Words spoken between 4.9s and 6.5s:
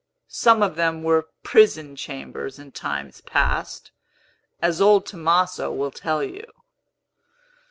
Tomaso will tell you."